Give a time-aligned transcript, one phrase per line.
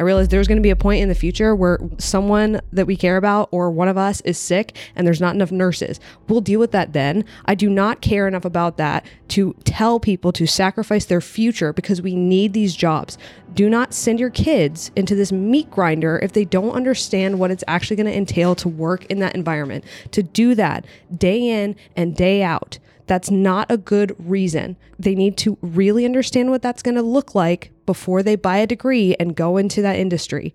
[0.00, 2.96] I realize there's going to be a point in the future where someone that we
[2.96, 6.00] care about or one of us is sick and there's not enough nurses.
[6.26, 7.22] We'll deal with that then.
[7.44, 12.00] I do not care enough about that to tell people to sacrifice their future because
[12.00, 13.18] we need these jobs.
[13.52, 17.64] Do not send your kids into this meat grinder if they don't understand what it's
[17.68, 19.84] actually going to entail to work in that environment.
[20.12, 22.78] To do that day in and day out.
[23.10, 24.76] That's not a good reason.
[24.96, 28.68] They need to really understand what that's going to look like before they buy a
[28.68, 30.54] degree and go into that industry.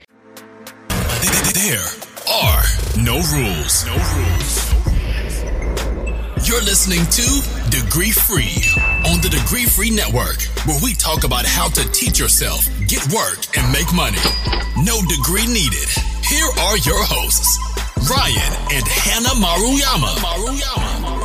[1.51, 1.83] There
[2.31, 2.63] are
[2.95, 3.85] no rules.
[3.85, 4.73] No rules.
[6.47, 7.27] You're listening to
[7.75, 8.63] Degree Free
[9.11, 13.51] on the Degree Free Network, where we talk about how to teach yourself, get work,
[13.57, 14.23] and make money.
[14.77, 15.89] No degree needed.
[16.23, 17.59] Here are your hosts,
[18.09, 20.15] Ryan and Hannah Maruyama.
[20.23, 21.24] Maruyama.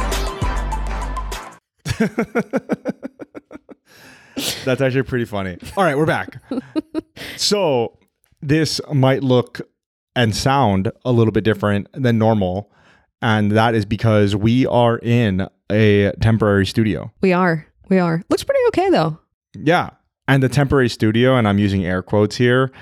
[4.64, 5.58] That's actually pretty funny.
[5.76, 6.42] All right, we're back.
[7.36, 7.98] so
[8.40, 9.60] this might look
[10.16, 12.70] and sound a little bit different than normal.
[13.22, 17.12] And that is because we are in a temporary studio.
[17.20, 17.66] We are.
[17.88, 18.22] We are.
[18.30, 19.18] Looks pretty okay though.
[19.54, 19.90] Yeah.
[20.26, 22.72] And the temporary studio, and I'm using air quotes here,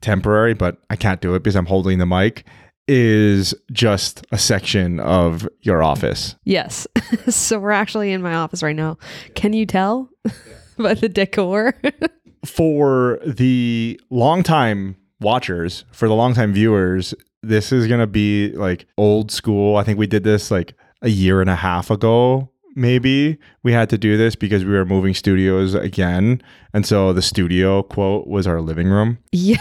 [0.00, 2.44] temporary, but I can't do it because I'm holding the mic,
[2.88, 6.36] is just a section of your office.
[6.44, 6.86] Yes.
[7.28, 8.98] so we're actually in my office right now.
[9.34, 10.10] Can you tell
[10.78, 11.74] by the decor?
[12.44, 19.32] For the longtime watchers, for the longtime viewers, this is going to be like old
[19.32, 19.76] school.
[19.76, 23.88] I think we did this like a year and a half ago maybe we had
[23.88, 26.40] to do this because we were moving studios again
[26.74, 29.60] and so the studio quote was our living room yes.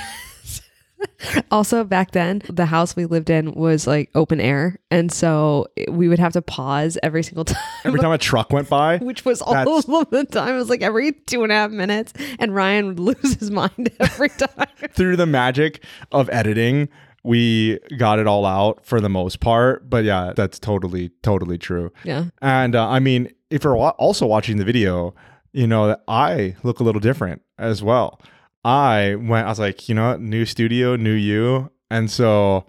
[1.51, 4.79] also, back then, the house we lived in was like open air.
[4.91, 7.61] And so we would have to pause every single time.
[7.83, 10.55] every time a truck went by which was all of the time.
[10.55, 12.13] It was like every two and a half minutes.
[12.39, 14.67] And Ryan would lose his mind every time.
[14.91, 16.89] through the magic of editing
[17.23, 21.91] we got it all out for the most part but yeah that's totally totally true
[22.03, 22.25] yeah.
[22.39, 25.13] and uh, i mean if you're also watching the video
[25.51, 28.21] you know that i look a little different as well
[28.65, 30.19] i went i was like you know what?
[30.19, 31.71] New studio new you.
[31.91, 32.65] And so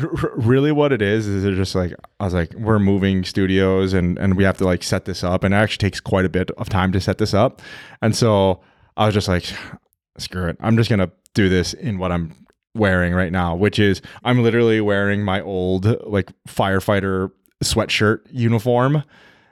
[0.00, 3.92] r- really what it is is it's just like i was like we're moving studios
[3.92, 5.44] and and we have to like set this up.
[5.44, 7.62] And it actually takes quite a bit of time to set this up.
[8.02, 8.60] And so
[8.96, 9.44] i was just like
[10.16, 10.56] screw it.
[10.60, 12.34] I'm just gonna do this in what i'm
[12.74, 17.30] wearing right now which is i'm literally wearing my old like firefighter
[17.62, 19.02] sweatshirt uniform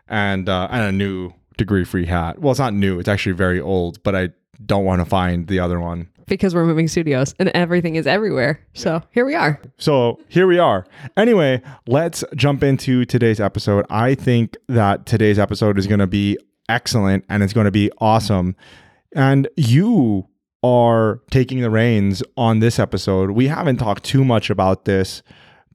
[0.08, 2.38] and uh and a new degree free hat.
[2.38, 2.98] Well it's not new.
[2.98, 4.30] It's actually very old but i
[4.64, 8.60] don't want to find the other one Because we're moving studios and everything is everywhere.
[8.74, 9.60] So here we are.
[9.78, 10.86] So here we are.
[11.16, 13.86] Anyway, let's jump into today's episode.
[13.90, 16.36] I think that today's episode is going to be
[16.68, 18.56] excellent and it's going to be awesome.
[19.14, 20.26] And you
[20.64, 23.30] are taking the reins on this episode.
[23.30, 25.22] We haven't talked too much about this,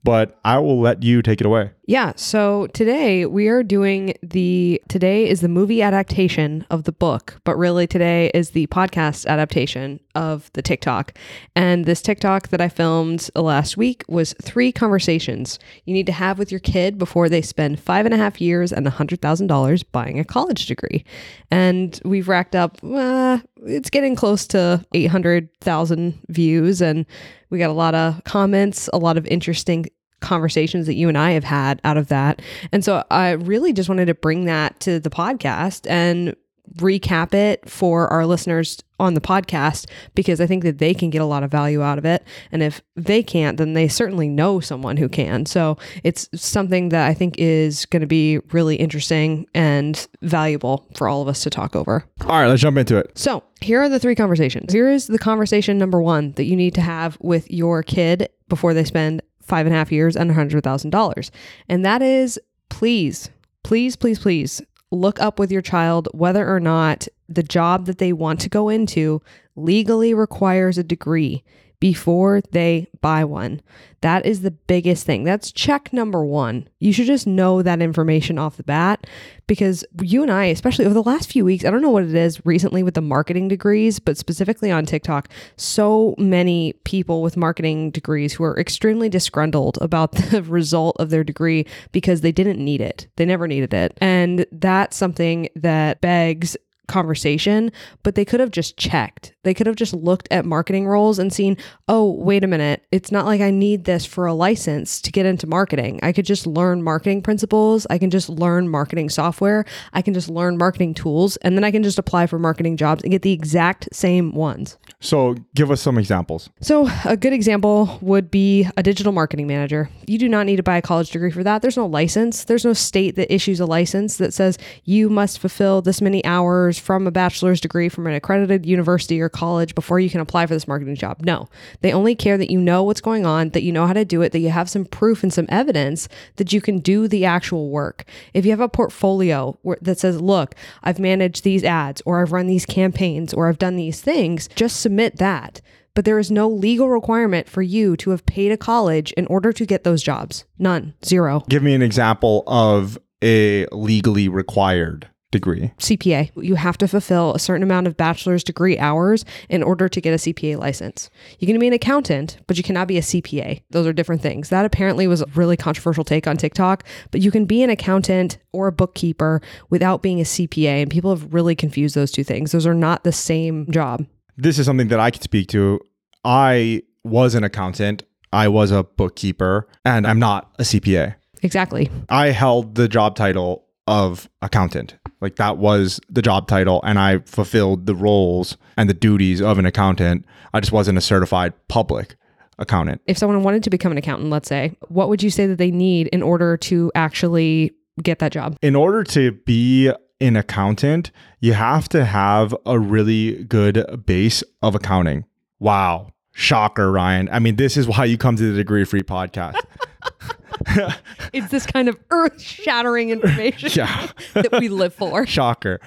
[0.04, 1.70] but I will let you take it away.
[1.84, 2.12] Yeah.
[2.14, 7.58] So today we are doing the, today is the movie adaptation of the book, but
[7.58, 11.18] really today is the podcast adaptation of the TikTok.
[11.56, 16.38] And this TikTok that I filmed last week was three conversations you need to have
[16.38, 20.20] with your kid before they spend five and a half years and a $100,000 buying
[20.20, 21.04] a college degree.
[21.50, 26.80] And we've racked up, uh, it's getting close to 800,000 views.
[26.80, 27.06] And
[27.50, 29.86] we got a lot of comments, a lot of interesting
[30.22, 32.40] conversations that you and I have had out of that.
[32.72, 36.34] And so I really just wanted to bring that to the podcast and
[36.76, 41.20] recap it for our listeners on the podcast because I think that they can get
[41.20, 42.24] a lot of value out of it.
[42.50, 45.44] And if they can't, then they certainly know someone who can.
[45.44, 51.08] So it's something that I think is going to be really interesting and valuable for
[51.08, 52.04] all of us to talk over.
[52.22, 53.10] All right, let's jump into it.
[53.18, 54.72] So, here are the three conversations.
[54.72, 58.74] Here is the conversation number one that you need to have with your kid before
[58.74, 61.30] they spend five and a half years and $100,000.
[61.68, 63.30] And that is please,
[63.62, 68.12] please, please, please look up with your child whether or not the job that they
[68.12, 69.20] want to go into
[69.56, 71.42] legally requires a degree
[71.82, 73.60] before they buy one.
[74.02, 75.24] That is the biggest thing.
[75.24, 76.68] That's check number one.
[76.78, 79.04] You should just know that information off the bat
[79.48, 82.14] because you and I, especially over the last few weeks, I don't know what it
[82.14, 87.90] is recently with the marketing degrees, but specifically on TikTok, so many people with marketing
[87.90, 92.80] degrees who are extremely disgruntled about the result of their degree because they didn't need
[92.80, 93.08] it.
[93.16, 93.98] They never needed it.
[94.00, 96.56] And that's something that begs
[96.92, 97.72] conversation,
[98.02, 99.32] but they could have just checked.
[99.44, 101.56] They could have just looked at marketing roles and seen,
[101.88, 105.24] oh, wait a minute, it's not like I need this for a license to get
[105.24, 105.98] into marketing.
[106.02, 107.86] I could just learn marketing principles.
[107.88, 109.64] I can just learn marketing software.
[109.94, 113.02] I can just learn marketing tools, and then I can just apply for marketing jobs
[113.02, 114.76] and get the exact same ones.
[115.00, 116.50] So give us some examples.
[116.60, 119.88] So, a good example would be a digital marketing manager.
[120.06, 121.62] You do not need to buy a college degree for that.
[121.62, 122.44] There's no license.
[122.44, 126.78] There's no state that issues a license that says you must fulfill this many hours
[126.82, 130.54] from a bachelor's degree from an accredited university or college before you can apply for
[130.54, 131.20] this marketing job.
[131.22, 131.48] No,
[131.80, 134.20] they only care that you know what's going on, that you know how to do
[134.22, 137.70] it, that you have some proof and some evidence that you can do the actual
[137.70, 138.04] work.
[138.34, 142.48] If you have a portfolio that says, look, I've managed these ads or I've run
[142.48, 145.60] these campaigns or I've done these things, just submit that
[145.94, 149.52] but there is no legal requirement for you to have paid a college in order
[149.52, 150.44] to get those jobs.
[150.58, 150.94] None.
[151.04, 151.44] Zero.
[151.48, 155.72] Give me an example of a legally required degree.
[155.78, 156.30] CPA.
[156.36, 160.12] You have to fulfill a certain amount of bachelor's degree hours in order to get
[160.12, 161.10] a CPA license.
[161.40, 163.62] You can be an accountant, but you cannot be a CPA.
[163.70, 164.50] Those are different things.
[164.50, 168.38] That apparently was a really controversial take on TikTok, but you can be an accountant
[168.52, 170.82] or a bookkeeper without being a CPA.
[170.82, 172.52] And people have really confused those two things.
[172.52, 174.06] Those are not the same job
[174.36, 175.80] this is something that I can speak to.
[176.24, 181.16] I was an accountant, I was a bookkeeper, and I'm not a CPA.
[181.42, 181.90] Exactly.
[182.08, 184.96] I held the job title of accountant.
[185.22, 189.58] Like that was the job title, and I fulfilled the roles and the duties of
[189.58, 190.26] an accountant.
[190.52, 192.16] I just wasn't a certified public
[192.58, 193.00] accountant.
[193.06, 195.70] If someone wanted to become an accountant, let's say, what would you say that they
[195.70, 197.70] need in order to actually
[198.02, 198.56] get that job?
[198.62, 204.74] In order to be an accountant, you have to have a really good base of
[204.74, 205.24] accounting.
[205.60, 206.12] Wow.
[206.32, 207.28] Shocker, Ryan.
[207.30, 209.60] I mean, this is why you come to the Degree Free podcast.
[211.32, 214.08] it's this kind of earth shattering information yeah.
[214.34, 215.26] that we live for.
[215.32, 215.80] Shocker.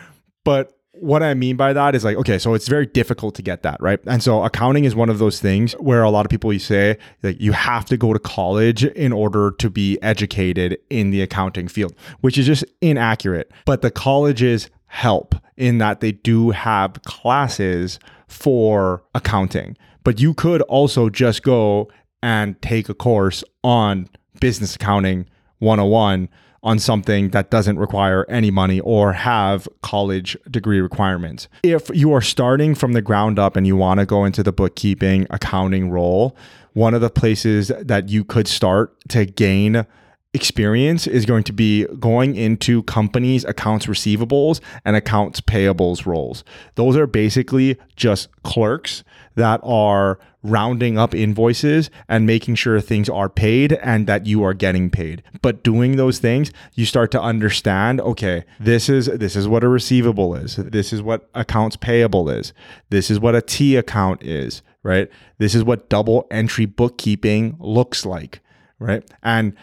[0.43, 3.63] But what I mean by that is like, okay, so it's very difficult to get
[3.63, 3.99] that, right?
[4.05, 6.97] And so accounting is one of those things where a lot of people you say
[7.21, 11.67] like you have to go to college in order to be educated in the accounting
[11.67, 13.51] field, which is just inaccurate.
[13.65, 19.77] But the colleges help in that they do have classes for accounting.
[20.03, 21.89] But you could also just go
[22.21, 24.07] and take a course on
[24.39, 25.27] business accounting
[25.59, 26.29] 101
[26.65, 31.47] on something that doesn't require any money or have college degree requirements.
[31.61, 34.51] If you are starting from the ground up and you want to go into the
[34.51, 36.35] bookkeeping accounting role,
[36.73, 39.85] one of the places that you could start to gain
[40.33, 46.43] experience is going to be going into companies accounts receivables and accounts payables roles.
[46.75, 49.03] Those are basically just clerks
[49.35, 54.53] that are rounding up invoices and making sure things are paid and that you are
[54.53, 55.23] getting paid.
[55.41, 59.67] But doing those things, you start to understand, okay, this is this is what a
[59.67, 60.55] receivable is.
[60.55, 62.53] This is what accounts payable is.
[62.89, 65.09] This is what a T account is, right?
[65.37, 68.41] This is what double entry bookkeeping looks like,
[68.79, 69.03] right?
[69.23, 69.55] And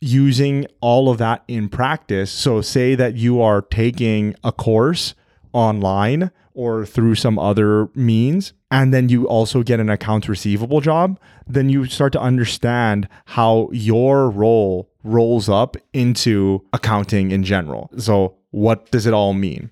[0.00, 2.30] using all of that in practice.
[2.30, 5.14] So, say that you are taking a course
[5.52, 11.18] online or through some other means, and then you also get an accounts receivable job,
[11.46, 17.90] then you start to understand how your role rolls up into accounting in general.
[17.98, 19.70] So, what does it all mean?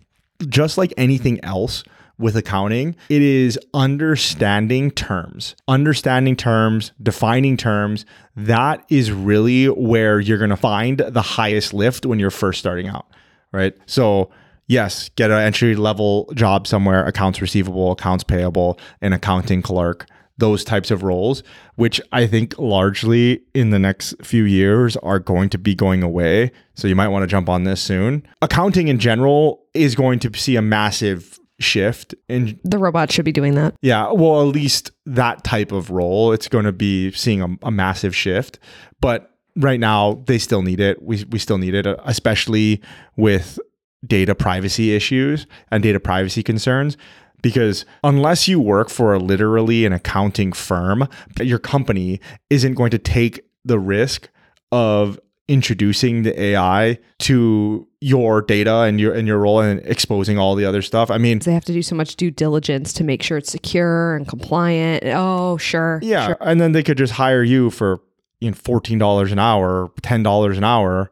[0.48, 1.84] Just like anything else,
[2.18, 8.04] with accounting, it is understanding terms, understanding terms, defining terms.
[8.36, 12.88] That is really where you're going to find the highest lift when you're first starting
[12.88, 13.06] out,
[13.52, 13.76] right?
[13.86, 14.30] So,
[14.68, 20.06] yes, get an entry level job somewhere, accounts receivable, accounts payable, an accounting clerk,
[20.38, 21.42] those types of roles,
[21.74, 26.52] which I think largely in the next few years are going to be going away.
[26.74, 28.26] So you might want to jump on this soon.
[28.40, 33.32] Accounting in general is going to see a massive shift and the robot should be
[33.32, 37.42] doing that yeah well at least that type of role it's going to be seeing
[37.42, 38.60] a, a, massive shift
[39.00, 42.80] but right now they still need it we, we still need it uh, especially
[43.16, 43.58] with
[44.06, 46.96] data privacy issues and data privacy concerns
[47.42, 51.08] because unless you work for a literally an accounting firm
[51.40, 54.28] your company isn't going to take the risk
[54.70, 60.54] of introducing the AI to your data and your and your role and exposing all
[60.54, 61.10] the other stuff.
[61.10, 64.14] I mean, they have to do so much due diligence to make sure it's secure
[64.14, 65.04] and compliant.
[65.06, 65.98] Oh, sure.
[66.02, 66.36] Yeah, sure.
[66.40, 68.00] and then they could just hire you for
[68.40, 71.10] you know fourteen dollars an hour, ten dollars an hour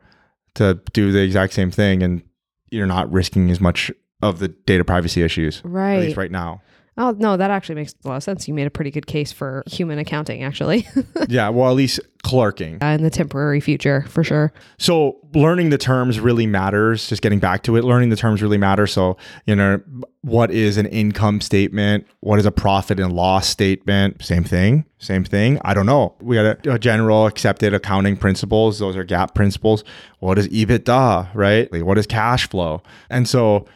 [0.55, 2.23] to do the exact same thing, and
[2.71, 3.91] you're not risking as much
[4.23, 5.95] of the data privacy issues, right?
[5.97, 6.63] At least right now.
[6.99, 8.49] Oh, no, that actually makes a lot of sense.
[8.49, 10.89] You made a pretty good case for human accounting, actually,
[11.29, 12.83] yeah, well, at least clerking.
[12.83, 14.53] Uh, in the temporary future, for sure.
[14.79, 17.09] So learning the terms really matters.
[17.09, 18.93] Just getting back to it, learning the terms really matters.
[18.93, 19.81] So, you know,
[20.23, 22.07] what is an income statement?
[22.21, 24.25] What is a profit and loss statement?
[24.25, 24.87] Same thing.
[24.99, 25.61] Same thing.
[25.65, 26.17] I don't know.
[26.21, 28.79] We got a, a general accepted accounting principles.
[28.79, 29.85] Those are GAAP principles.
[30.19, 31.71] What is EBITDA, right?
[31.71, 32.83] Like, what is cash flow?
[33.11, 33.67] And so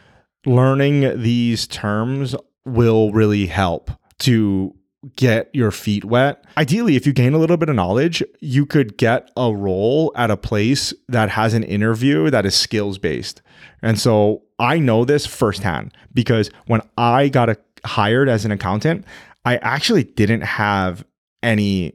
[0.46, 2.34] learning these terms
[2.64, 3.90] will really help
[4.20, 4.74] to
[5.16, 6.44] get your feet wet.
[6.58, 10.30] Ideally, if you gain a little bit of knowledge, you could get a role at
[10.30, 13.40] a place that has an interview that is skills based.
[13.82, 19.06] And so I know this firsthand because when I got a, hired as an accountant,
[19.44, 21.04] I actually didn't have
[21.42, 21.94] any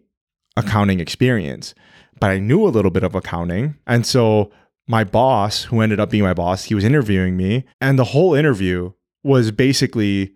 [0.58, 1.76] accounting experience,
[2.20, 3.76] but I knew a little bit of accounting.
[3.86, 4.52] And so
[4.88, 8.34] my boss, who ended up being my boss, he was interviewing me, and the whole
[8.34, 8.94] interview
[9.24, 10.34] was basically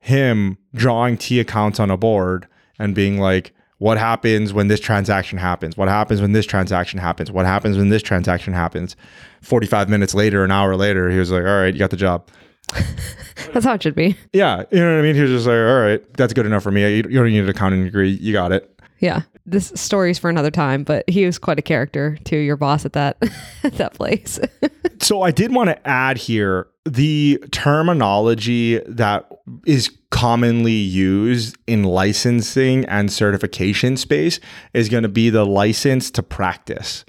[0.00, 5.38] him drawing T accounts on a board and being like, what happens when this transaction
[5.38, 5.76] happens?
[5.76, 7.30] What happens when this transaction happens?
[7.30, 8.94] What happens when this transaction happens?
[9.40, 12.28] 45 minutes later, an hour later, he was like, all right, you got the job.
[13.52, 14.16] That's how it should be.
[14.32, 14.64] Yeah.
[14.70, 15.14] You know what I mean?
[15.14, 16.82] He was just like, all right, that's good enough for me.
[16.82, 18.10] You you don't need an accounting degree.
[18.10, 18.79] You got it.
[19.00, 19.22] Yeah.
[19.46, 22.92] This story's for another time, but he was quite a character to your boss at
[22.92, 23.16] that
[23.64, 24.38] at that place.
[25.02, 29.26] So I did want to add here the terminology that
[29.66, 34.40] is commonly used in licensing and certification space
[34.74, 37.06] is going to be the license to practice.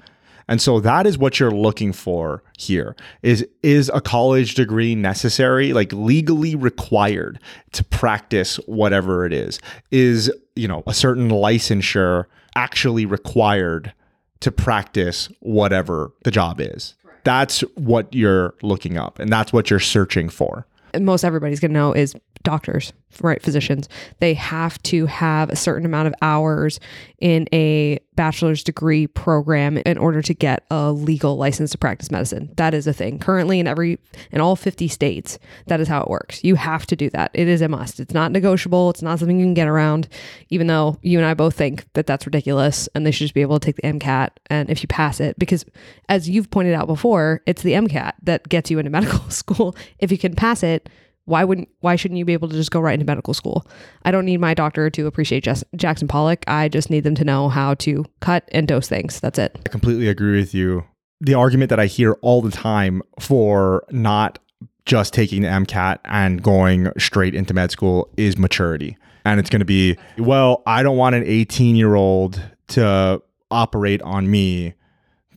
[0.52, 2.94] And so that is what you're looking for here.
[3.22, 5.72] Is is a college degree necessary?
[5.72, 7.40] Like legally required
[7.72, 9.60] to practice whatever it is.
[9.90, 13.94] Is you know a certain licensure actually required
[14.40, 16.96] to practice whatever the job is?
[17.24, 20.66] That's what you're looking up and that's what you're searching for.
[21.00, 23.42] Most everybody's going to know is doctors, right?
[23.42, 23.88] Physicians.
[24.20, 26.80] They have to have a certain amount of hours
[27.18, 32.52] in a bachelor's degree program in order to get a legal license to practice medicine.
[32.56, 33.18] That is a thing.
[33.18, 33.98] Currently in every
[34.30, 36.42] in all 50 states, that is how it works.
[36.44, 37.30] You have to do that.
[37.34, 38.00] It is a must.
[38.00, 38.90] It's not negotiable.
[38.90, 40.08] It's not something you can get around
[40.50, 43.40] even though you and I both think that that's ridiculous and they should just be
[43.42, 45.64] able to take the MCAT and if you pass it because
[46.08, 49.76] as you've pointed out before, it's the MCAT that gets you into medical school.
[49.98, 50.88] If you can pass it,
[51.24, 53.66] why wouldn't why shouldn't you be able to just go right into medical school
[54.04, 57.48] i don't need my doctor to appreciate jackson pollock i just need them to know
[57.48, 60.84] how to cut and dose things that's it I completely agree with you.
[61.20, 64.38] The argument that I hear all the time for not
[64.86, 68.96] just taking the MCAT and going straight into med school is maturity.
[69.24, 74.02] And it's going to be, well, I don't want an 18 year old to operate
[74.02, 74.74] on me,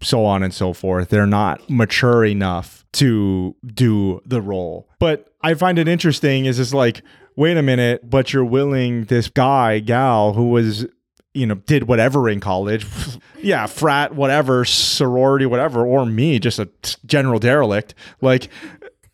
[0.05, 1.09] so on and so forth.
[1.09, 4.89] They're not mature enough to do the role.
[4.99, 7.01] But I find it interesting is it's like,
[7.35, 10.85] wait a minute, but you're willing this guy, gal who was
[11.33, 12.87] you know, did whatever in college.
[13.41, 16.69] yeah, frat, whatever, sorority, whatever, or me, just a
[17.05, 17.93] general derelict.
[18.21, 18.49] Like,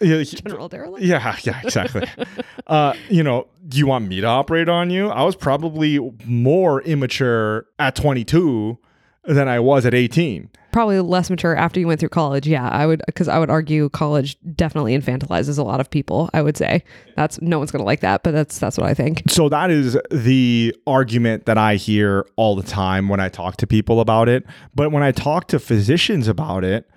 [0.02, 2.08] general derelict yeah, yeah, exactly.
[2.68, 5.10] uh, you know, do you want me to operate on you?
[5.10, 8.78] I was probably more immature at 22
[9.26, 10.50] than I was at 18.
[10.72, 13.90] Probably less mature after you went through college yeah i would because i would argue
[13.90, 16.84] college definitely infantilizes a lot of people i would say
[17.16, 19.98] that's no one's gonna like that but that's that's what i think So that is
[20.10, 24.46] the argument that I hear all the time when I talk to people about it.
[24.76, 26.90] But when I talk to physicians about it,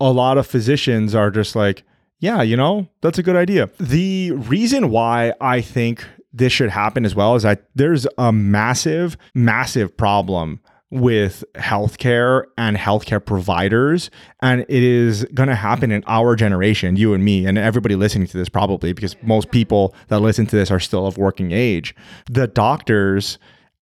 [0.00, 1.82] a lot of physicians are just like,
[2.20, 3.70] yeah, you know, that's a good idea.
[3.78, 9.16] The reason why I think this should happen as well is that there's a massive,
[9.34, 10.60] massive problem
[10.92, 14.10] with healthcare and healthcare providers.
[14.40, 18.28] And it is going to happen in our generation, you and me, and everybody listening
[18.28, 21.94] to this probably, because most people that listen to this are still of working age.
[22.30, 23.38] The doctors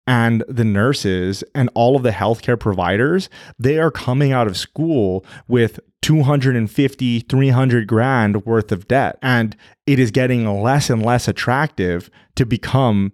[0.06, 5.26] and the nurses and all of the healthcare providers, they are coming out of school
[5.48, 9.18] with 250, 300 grand worth of debt.
[9.22, 13.14] And it is getting less and less attractive to become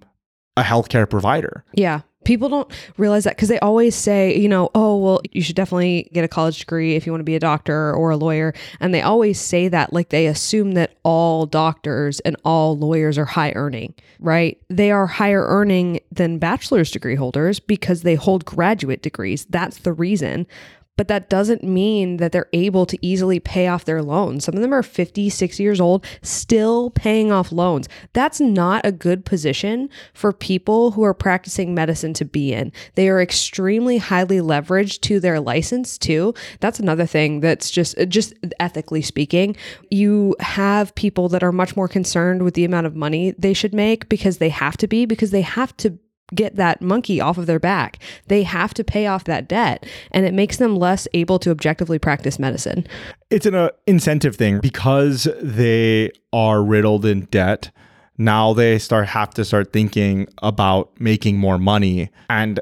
[0.58, 1.64] a healthcare provider.
[1.74, 2.02] Yeah.
[2.24, 6.10] People don't realize that because they always say, you know, oh, well, you should definitely
[6.14, 8.54] get a college degree if you want to be a doctor or a lawyer.
[8.80, 13.26] And they always say that like they assume that all doctors and all lawyers are
[13.26, 14.60] high earning, right?
[14.70, 19.46] They are higher earning than bachelor's degree holders because they hold graduate degrees.
[19.46, 20.48] That's the reason.
[20.96, 24.46] But that doesn't mean that they're able to easily pay off their loans.
[24.46, 27.90] Some of them are 50, 60 years old, still paying off loans.
[28.14, 32.72] That's not a good position for people who are practicing medicine to be in.
[32.96, 36.34] They are extremely highly leveraged to their license too.
[36.60, 39.56] That's another thing that's just just ethically speaking,
[39.90, 43.74] you have people that are much more concerned with the amount of money they should
[43.74, 45.98] make because they have to be because they have to
[46.34, 48.00] get that monkey off of their back.
[48.28, 52.00] They have to pay off that debt, and it makes them less able to objectively
[52.00, 52.88] practice medicine.
[53.30, 57.72] It's an uh, incentive thing because they are riddled in debt.
[58.18, 62.10] Now they start have to start thinking about making more money.
[62.30, 62.60] And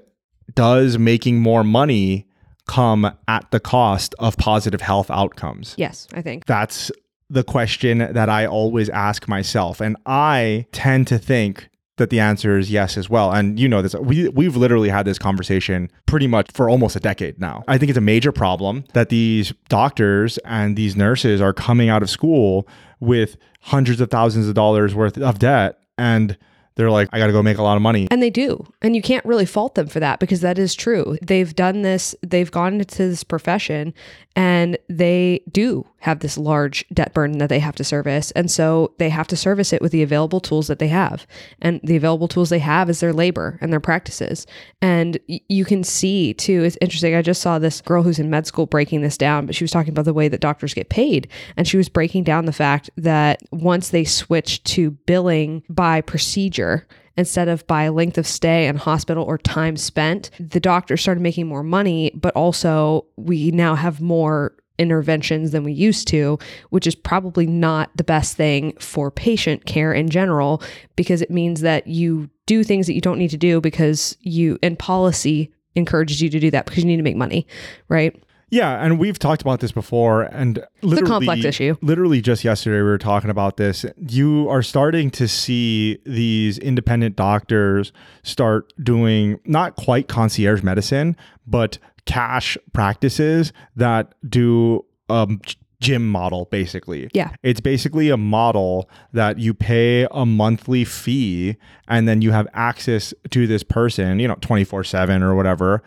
[0.55, 2.27] does making more money
[2.67, 5.75] come at the cost of positive health outcomes?
[5.77, 6.45] Yes, I think.
[6.45, 6.91] That's
[7.29, 9.81] the question that I always ask myself.
[9.81, 11.69] And I tend to think
[12.01, 13.31] that the answer is yes as well.
[13.31, 16.99] And you know this, we, we've literally had this conversation pretty much for almost a
[16.99, 17.63] decade now.
[17.67, 22.01] I think it's a major problem that these doctors and these nurses are coming out
[22.01, 22.67] of school
[22.99, 26.37] with hundreds of thousands of dollars worth of debt and
[26.75, 28.07] they're like, I got to go make a lot of money.
[28.09, 28.65] And they do.
[28.81, 31.17] And you can't really fault them for that because that is true.
[31.21, 33.93] They've done this, they've gone into this profession
[34.35, 38.31] and they do have this large debt burden that they have to service.
[38.31, 41.27] And so they have to service it with the available tools that they have.
[41.61, 44.47] And the available tools they have is their labor and their practices.
[44.81, 47.13] And you can see too, it's interesting.
[47.13, 49.71] I just saw this girl who's in med school breaking this down, but she was
[49.71, 51.27] talking about the way that doctors get paid.
[51.57, 56.87] And she was breaking down the fact that once they switched to billing by procedure,
[57.21, 60.31] instead of by length of stay in hospital or time spent.
[60.39, 65.71] The doctors started making more money, but also we now have more interventions than we
[65.71, 66.39] used to,
[66.71, 70.61] which is probably not the best thing for patient care in general
[70.95, 74.57] because it means that you do things that you don't need to do because you
[74.63, 77.45] and policy encourages you to do that because you need to make money,
[77.87, 78.21] right?
[78.51, 81.77] Yeah, and we've talked about this before, and it's a complex issue.
[81.81, 83.85] Literally, just yesterday we were talking about this.
[83.97, 87.93] You are starting to see these independent doctors
[88.23, 91.15] start doing not quite concierge medicine,
[91.47, 95.39] but cash practices that do um
[95.79, 97.09] gym model basically.
[97.13, 97.31] Yeah.
[97.43, 103.13] It's basically a model that you pay a monthly fee and then you have access
[103.31, 105.81] to this person, you know, 24/7 or whatever.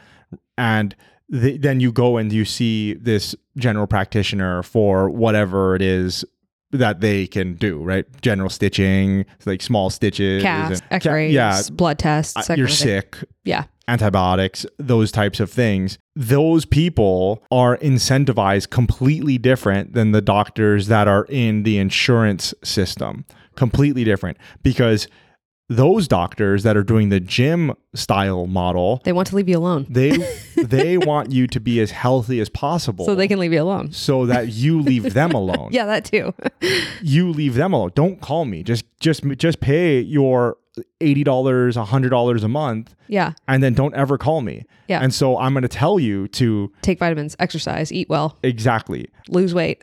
[0.58, 0.96] And
[1.32, 6.24] th- then you go and you see this general practitioner for whatever it is
[6.72, 8.04] that they can do, right?
[8.20, 12.76] General stitching, like small stitches, Cast, x-rays, yeah, blood tests, you're kind of thing.
[12.76, 13.64] sick, Yeah.
[13.86, 15.98] antibiotics, those types of things.
[16.16, 23.24] Those people are incentivized completely different than the doctors that are in the insurance system.
[23.54, 25.06] Completely different because
[25.68, 29.86] those doctors that are doing the gym style model, They want to leave you alone
[29.88, 30.18] they
[30.56, 33.92] they want you to be as healthy as possible so they can leave you alone.
[33.92, 36.34] so that you leave them alone Yeah, that too.
[37.02, 37.92] you leave them alone.
[37.94, 38.62] Don't call me.
[38.62, 40.56] Just just just pay your
[41.00, 43.32] eighty dollars, hundred dollars a month, yeah.
[43.48, 44.64] and then don't ever call me.
[44.88, 45.00] Yeah.
[45.02, 49.08] And so I'm going to tell you to Take vitamins, exercise, eat well, exactly.
[49.28, 49.82] lose weight.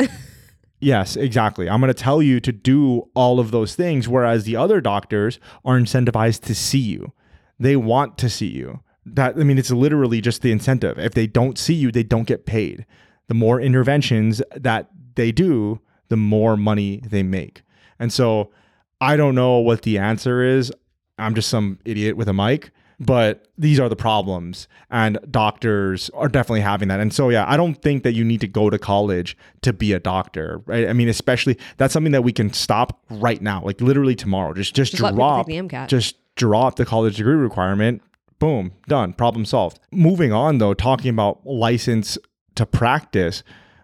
[0.82, 1.70] Yes, exactly.
[1.70, 5.40] I'm going to tell you to do all of those things, whereas the other doctors
[5.64, 7.14] are incentivized to see you.
[7.60, 8.82] They want to see you.
[9.06, 10.98] That I mean, it's literally just the incentive.
[10.98, 12.86] If they don't see you, they don't get paid.
[13.28, 17.62] The more interventions that they do, the more money they make.
[18.00, 18.52] And so
[19.00, 20.74] I don't know what the answer is.
[21.20, 24.68] I'm just some idiot with a mic, but these are the problems.
[24.92, 27.00] And doctors are definitely having that.
[27.00, 29.92] And so, yeah, I don't think that you need to go to college to be
[29.92, 30.88] a doctor, right?
[30.88, 34.54] I mean, especially that's something that we can stop right now, like literally tomorrow.
[34.54, 38.04] Just, just, Just drop, just drop the college degree requirement.
[38.38, 39.80] Boom, done, problem solved.
[39.92, 42.20] Moving on, though, talking about license
[42.56, 43.44] to practice,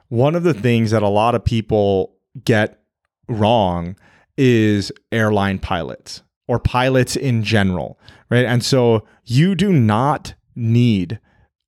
[0.10, 2.80] one of the things that a lot of people get
[3.28, 3.96] wrong
[4.38, 8.00] is airline pilots or pilots in general,
[8.30, 8.46] right?
[8.46, 11.20] And so you do not need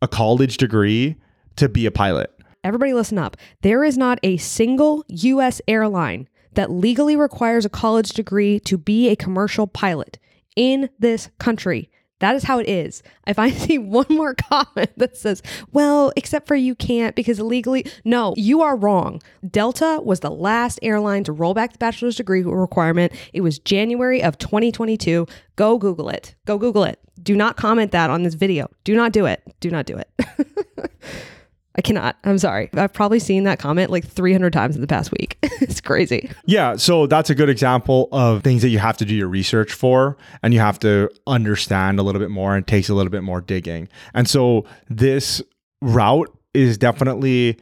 [0.01, 1.15] a college degree
[1.55, 2.33] to be a pilot.
[2.63, 3.37] Everybody listen up.
[3.61, 9.09] There is not a single US airline that legally requires a college degree to be
[9.09, 10.19] a commercial pilot
[10.55, 11.89] in this country.
[12.19, 13.01] That is how it is.
[13.27, 17.85] If I see one more comment that says, well, except for you can't because illegally,
[18.05, 19.21] no, you are wrong.
[19.49, 23.13] Delta was the last airline to roll back the bachelor's degree requirement.
[23.33, 25.25] It was January of 2022.
[25.55, 26.35] Go Google it.
[26.45, 26.99] Go Google it.
[27.21, 28.69] Do not comment that on this video.
[28.83, 29.41] Do not do it.
[29.59, 30.09] Do not do it.
[31.75, 32.17] I cannot.
[32.23, 32.69] I'm sorry.
[32.73, 35.37] I've probably seen that comment like 300 times in the past week.
[35.43, 36.29] it's crazy.
[36.45, 39.71] Yeah, so that's a good example of things that you have to do your research
[39.71, 43.23] for and you have to understand a little bit more and takes a little bit
[43.23, 43.87] more digging.
[44.13, 45.41] And so this
[45.81, 47.59] route is definitely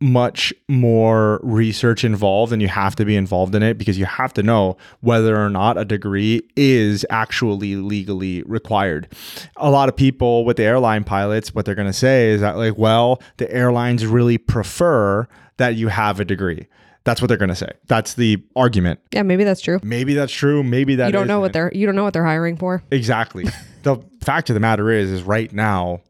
[0.00, 4.32] much more research involved and you have to be involved in it because you have
[4.32, 9.08] to know whether or not a degree is actually legally required.
[9.56, 12.56] A lot of people with the airline pilots what they're going to say is that
[12.56, 16.66] like well the airlines really prefer that you have a degree.
[17.04, 17.70] That's what they're going to say.
[17.86, 19.00] That's the argument.
[19.12, 19.80] Yeah, maybe that's true.
[19.82, 22.24] Maybe that's true, maybe that you don't know what they're you don't know what they're
[22.24, 22.82] hiring for.
[22.90, 23.44] Exactly.
[23.82, 26.00] the fact of the matter is, is right now,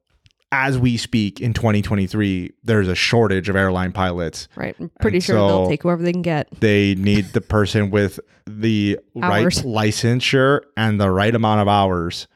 [0.52, 4.48] as we speak in 2023, there's a shortage of airline pilots.
[4.56, 4.74] Right.
[4.80, 6.48] I'm pretty And sure they'll take whoever they can get.
[6.60, 12.26] They need the person with the right licensure and the right amount of hours.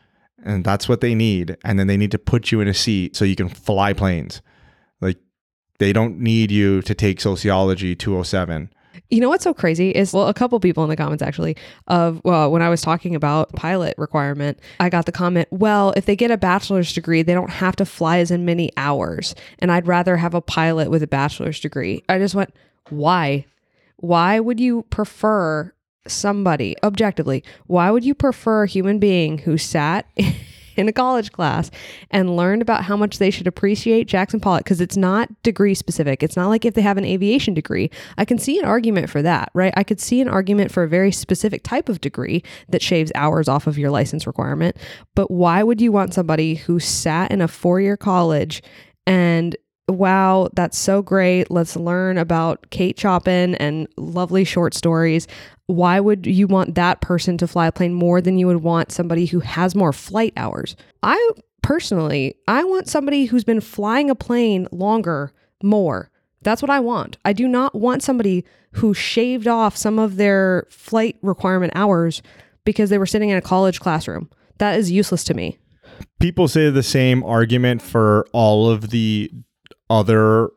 [0.45, 1.57] And that's what they need.
[1.65, 4.43] And then they need to put you in a seat so you can fly planes.
[5.01, 5.19] Like
[5.79, 8.71] they don't need you to take sociology 207.
[9.11, 12.21] You know what's so crazy is well, a couple people in the comments actually of
[12.25, 16.17] well, when I was talking about pilot requirement, I got the comment, well, if they
[16.17, 19.87] get a bachelor's degree, they don't have to fly as in many hours, and I'd
[19.87, 22.03] rather have a pilot with a bachelor's degree.
[22.09, 22.55] I just went,
[22.91, 23.47] why?
[23.97, 25.73] Why would you prefer
[26.07, 27.43] somebody objectively?
[27.67, 30.07] Why would you prefer a human being who sat
[30.77, 31.71] in a college class
[32.11, 36.23] and learned about how much they should appreciate Jackson Pollock because it's not degree specific.
[36.23, 37.91] It's not like if they have an aviation degree.
[38.19, 39.73] I can see an argument for that, right?
[39.77, 43.49] I could see an argument for a very specific type of degree that shaves hours
[43.49, 44.77] off of your license requirement.
[45.15, 48.63] But why would you want somebody who sat in a four year college
[49.07, 49.57] and
[49.87, 51.51] Wow, that's so great.
[51.51, 55.27] Let's learn about Kate Chopin and lovely short stories.
[55.67, 58.93] Why would you want that person to fly a plane more than you would want
[58.93, 60.77] somebody who has more flight hours?
[61.03, 61.31] I
[61.63, 66.11] personally, I want somebody who's been flying a plane longer, more.
[66.43, 67.17] That's what I want.
[67.25, 72.21] I do not want somebody who shaved off some of their flight requirement hours
[72.65, 74.29] because they were sitting in a college classroom.
[74.59, 75.59] That is useless to me.
[76.21, 79.31] people say the same argument for all of the
[79.89, 80.51] other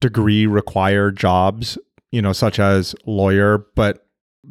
[0.00, 1.78] degree required jobs,
[2.10, 4.01] you know, such as lawyer, but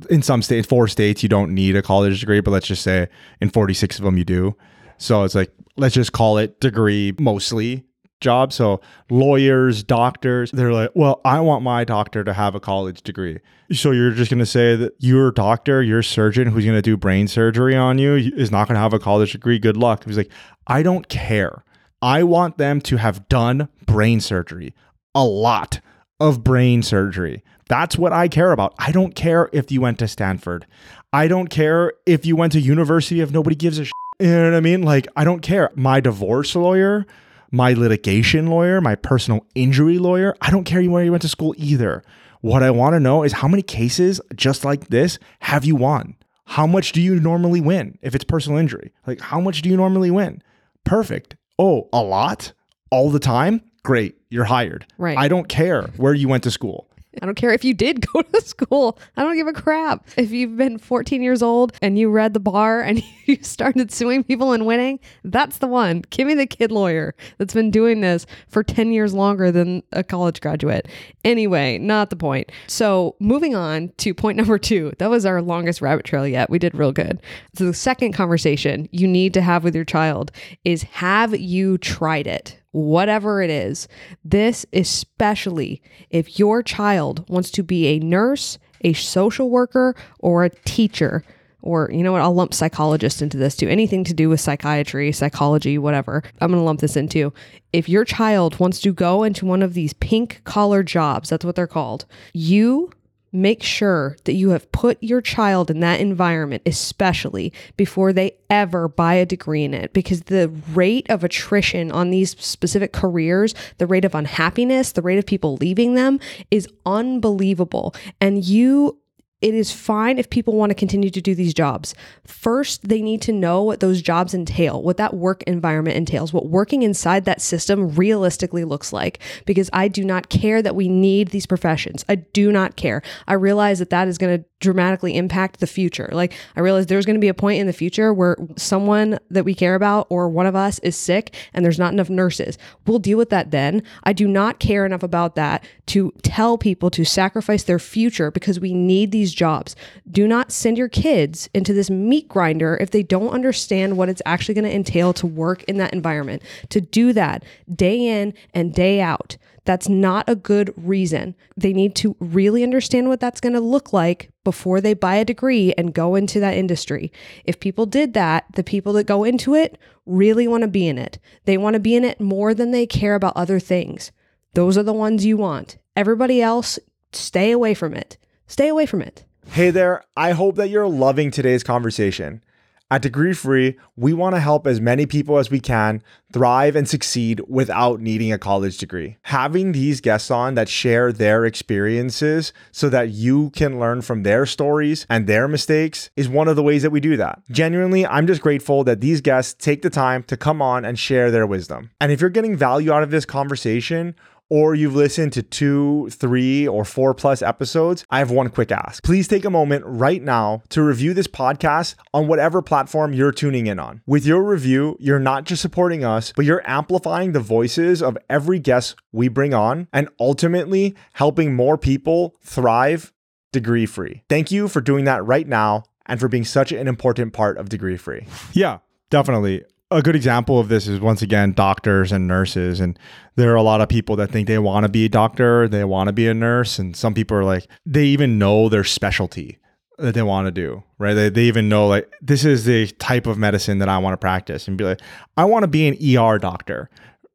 [0.09, 3.07] in some states, four states, you don't need a college degree, but let's just say
[3.39, 4.55] in 46 of them you do.
[4.97, 7.85] So it's like, let's just call it degree mostly
[8.21, 8.55] jobs.
[8.55, 13.39] So lawyers, doctors, they're like, well, I want my doctor to have a college degree.
[13.73, 16.95] So you're just going to say that your doctor, your surgeon who's going to do
[16.95, 19.59] brain surgery on you is not going to have a college degree.
[19.59, 20.05] Good luck.
[20.05, 20.31] He's like,
[20.67, 21.63] I don't care.
[22.01, 24.73] I want them to have done brain surgery,
[25.13, 25.81] a lot
[26.19, 27.43] of brain surgery.
[27.71, 28.75] That's what I care about.
[28.77, 30.67] I don't care if you went to Stanford.
[31.13, 33.93] I don't care if you went to university if nobody gives a shit.
[34.19, 34.81] You know what I mean?
[34.81, 35.71] Like, I don't care.
[35.73, 37.05] My divorce lawyer,
[37.49, 41.55] my litigation lawyer, my personal injury lawyer, I don't care where you went to school
[41.57, 42.03] either.
[42.41, 46.17] What I want to know is how many cases just like this have you won?
[46.47, 48.91] How much do you normally win if it's personal injury?
[49.07, 50.43] Like, how much do you normally win?
[50.83, 51.37] Perfect.
[51.57, 52.51] Oh, a lot?
[52.89, 53.61] All the time?
[53.83, 54.17] Great.
[54.29, 54.85] You're hired.
[54.97, 55.17] Right.
[55.17, 56.89] I don't care where you went to school.
[57.21, 58.97] I don't care if you did go to school.
[59.17, 60.07] I don't give a crap.
[60.17, 64.23] If you've been 14 years old and you read the bar and you started suing
[64.23, 66.03] people and winning, that's the one.
[66.09, 70.03] Give me the kid lawyer that's been doing this for 10 years longer than a
[70.03, 70.87] college graduate.
[71.23, 72.51] Anyway, not the point.
[72.67, 74.93] So, moving on to point number two.
[74.99, 76.49] That was our longest rabbit trail yet.
[76.49, 77.21] We did real good.
[77.55, 80.31] So, the second conversation you need to have with your child
[80.63, 82.60] is have you tried it?
[82.71, 83.87] Whatever it is.
[84.23, 90.49] This, especially if your child wants to be a nurse, a social worker, or a
[90.49, 91.23] teacher.
[91.63, 93.67] Or, you know what, I'll lump psychologist into this too.
[93.67, 96.23] Anything to do with psychiatry, psychology, whatever.
[96.39, 97.33] I'm to lump this into.
[97.71, 101.55] If your child wants to go into one of these pink collar jobs, that's what
[101.55, 102.91] they're called, you
[103.33, 108.87] make sure that you have put your child in that environment, especially before they ever
[108.87, 113.87] buy a degree in it, because the rate of attrition on these specific careers, the
[113.87, 117.95] rate of unhappiness, the rate of people leaving them is unbelievable.
[118.19, 118.97] And you
[119.41, 121.95] it is fine if people want to continue to do these jobs.
[122.25, 126.47] First, they need to know what those jobs entail, what that work environment entails, what
[126.47, 129.19] working inside that system realistically looks like.
[129.45, 132.05] Because I do not care that we need these professions.
[132.07, 133.01] I do not care.
[133.27, 136.07] I realize that that is going to dramatically impact the future.
[136.11, 139.43] Like, I realize there's going to be a point in the future where someone that
[139.43, 142.59] we care about or one of us is sick and there's not enough nurses.
[142.85, 143.81] We'll deal with that then.
[144.03, 148.59] I do not care enough about that to tell people to sacrifice their future because
[148.59, 149.75] we need these these jobs.
[150.09, 154.21] Do not send your kids into this meat grinder if they don't understand what it's
[154.25, 156.41] actually going to entail to work in that environment.
[156.69, 159.37] To do that day in and day out.
[159.63, 161.35] That's not a good reason.
[161.55, 165.25] They need to really understand what that's going to look like before they buy a
[165.25, 167.11] degree and go into that industry.
[167.45, 170.97] If people did that, the people that go into it really want to be in
[170.97, 171.19] it.
[171.45, 174.11] They want to be in it more than they care about other things.
[174.55, 175.77] Those are the ones you want.
[175.95, 176.79] Everybody else,
[177.13, 178.17] stay away from it.
[178.51, 179.23] Stay away from it.
[179.51, 182.43] Hey there, I hope that you're loving today's conversation.
[182.91, 186.85] At Degree Free, we want to help as many people as we can thrive and
[186.85, 189.15] succeed without needing a college degree.
[189.21, 194.45] Having these guests on that share their experiences so that you can learn from their
[194.45, 197.41] stories and their mistakes is one of the ways that we do that.
[197.49, 201.31] Genuinely, I'm just grateful that these guests take the time to come on and share
[201.31, 201.91] their wisdom.
[202.01, 204.13] And if you're getting value out of this conversation,
[204.51, 209.01] or you've listened to two, three, or four plus episodes, I have one quick ask.
[209.01, 213.67] Please take a moment right now to review this podcast on whatever platform you're tuning
[213.67, 214.01] in on.
[214.05, 218.59] With your review, you're not just supporting us, but you're amplifying the voices of every
[218.59, 223.13] guest we bring on and ultimately helping more people thrive
[223.53, 224.23] degree free.
[224.27, 227.69] Thank you for doing that right now and for being such an important part of
[227.69, 228.27] degree free.
[228.51, 229.63] Yeah, definitely.
[229.91, 232.79] A good example of this is once again doctors and nurses.
[232.79, 232.97] And
[233.35, 235.83] there are a lot of people that think they want to be a doctor, they
[235.83, 236.79] want to be a nurse.
[236.79, 239.59] And some people are like, they even know their specialty
[239.97, 241.13] that they want to do, right?
[241.13, 244.17] They, they even know, like, this is the type of medicine that I want to
[244.17, 245.01] practice and be like,
[245.37, 246.89] I want to be an ER doctor.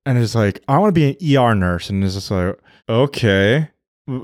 [0.05, 1.91] And it's like, I want to be an ER nurse.
[1.91, 3.69] And it's just like, okay.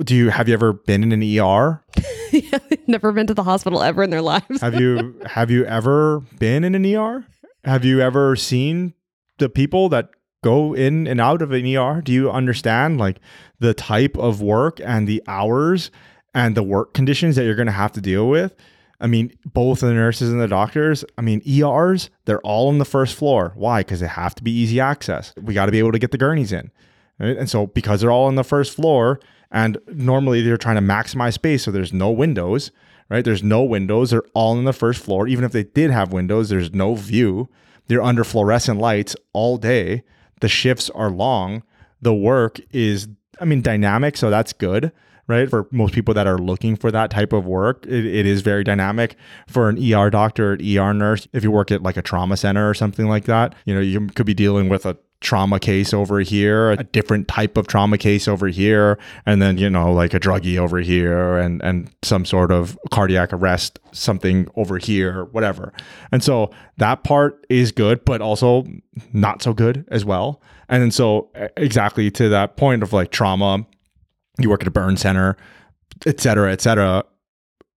[0.04, 1.84] Do you have you ever been in an ER?
[2.32, 4.60] yeah, never been to the hospital ever in their lives.
[4.60, 7.26] Have you have you ever been in an ER?
[7.64, 8.94] Have you ever seen
[9.38, 10.10] the people that
[10.42, 12.00] go in and out of an ER?
[12.02, 13.20] Do you understand like
[13.60, 15.90] the type of work and the hours
[16.34, 18.54] and the work conditions that you're going to have to deal with?
[19.00, 22.84] I mean, both the nurses and the doctors, I mean, ERs, they're all on the
[22.84, 23.52] first floor.
[23.56, 23.80] Why?
[23.80, 25.34] Because they have to be easy access.
[25.40, 26.70] We got to be able to get the gurneys in.
[27.18, 27.36] Right?
[27.36, 29.20] And so, because they're all on the first floor,
[29.50, 32.70] and normally they're trying to maximize space, so there's no windows,
[33.12, 33.26] right?
[33.26, 34.10] There's no windows.
[34.10, 35.28] They're all in the first floor.
[35.28, 37.50] Even if they did have windows, there's no view.
[37.86, 40.02] They're under fluorescent lights all day.
[40.40, 41.62] The shifts are long.
[42.00, 44.16] The work is, I mean, dynamic.
[44.16, 44.92] So that's good,
[45.26, 45.50] right?
[45.50, 48.64] For most people that are looking for that type of work, it, it is very
[48.64, 49.16] dynamic.
[49.46, 52.66] For an ER doctor, an ER nurse, if you work at like a trauma center
[52.66, 56.20] or something like that, you know, you could be dealing with a trauma case over
[56.20, 60.20] here, a different type of trauma case over here, and then you know like a
[60.20, 65.72] druggie over here, and and some sort of cardiac arrest something over here, whatever.
[66.10, 68.66] And so that part is good, but also
[69.12, 70.42] not so good as well.
[70.68, 73.66] And then so exactly to that point of like trauma,
[74.38, 75.36] you work at a burn center,
[76.04, 77.04] et cetera, et cetera.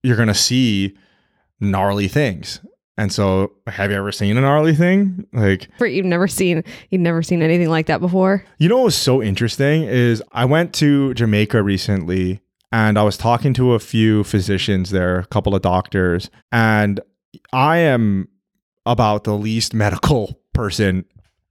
[0.02, 0.96] You're gonna see
[1.60, 2.60] gnarly things
[2.98, 5.26] and so, have you ever seen a gnarly thing?
[5.32, 8.44] Like, For you've never seen you've never seen anything like that before.
[8.58, 13.16] you know what was so interesting is I went to Jamaica recently and I was
[13.18, 17.00] talking to a few physicians there, a couple of doctors, and
[17.52, 18.28] I am
[18.86, 21.04] about the least medical person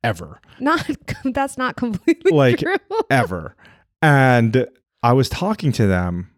[0.04, 0.40] ever.
[0.60, 0.90] Not
[1.26, 2.76] that's not completely Like, true.
[3.12, 3.56] ever.
[4.02, 4.68] And
[5.04, 6.31] I was talking to them,